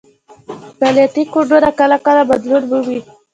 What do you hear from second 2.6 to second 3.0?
مومي